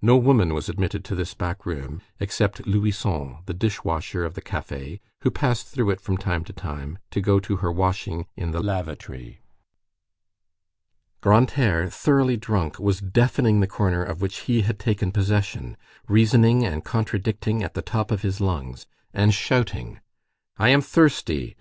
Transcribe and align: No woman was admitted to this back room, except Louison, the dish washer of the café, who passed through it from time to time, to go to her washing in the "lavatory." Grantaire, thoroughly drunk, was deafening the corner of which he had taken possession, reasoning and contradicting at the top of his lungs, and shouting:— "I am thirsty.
No 0.00 0.16
woman 0.16 0.54
was 0.54 0.70
admitted 0.70 1.04
to 1.04 1.14
this 1.14 1.34
back 1.34 1.66
room, 1.66 2.00
except 2.20 2.66
Louison, 2.66 3.40
the 3.44 3.52
dish 3.52 3.84
washer 3.84 4.24
of 4.24 4.32
the 4.32 4.40
café, 4.40 4.98
who 5.24 5.30
passed 5.30 5.68
through 5.68 5.90
it 5.90 6.00
from 6.00 6.16
time 6.16 6.42
to 6.44 6.54
time, 6.54 6.96
to 7.10 7.20
go 7.20 7.38
to 7.40 7.56
her 7.56 7.70
washing 7.70 8.24
in 8.34 8.52
the 8.52 8.62
"lavatory." 8.62 9.42
Grantaire, 11.20 11.90
thoroughly 11.90 12.38
drunk, 12.38 12.78
was 12.78 13.00
deafening 13.02 13.60
the 13.60 13.66
corner 13.66 14.02
of 14.02 14.22
which 14.22 14.38
he 14.48 14.62
had 14.62 14.78
taken 14.78 15.12
possession, 15.12 15.76
reasoning 16.08 16.64
and 16.64 16.82
contradicting 16.82 17.62
at 17.62 17.74
the 17.74 17.82
top 17.82 18.10
of 18.10 18.22
his 18.22 18.40
lungs, 18.40 18.86
and 19.12 19.34
shouting:— 19.34 20.00
"I 20.56 20.70
am 20.70 20.80
thirsty. 20.80 21.56